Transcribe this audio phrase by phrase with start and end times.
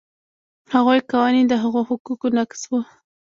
[0.73, 2.71] هغوی قانون د هغو حقوقو نقض و.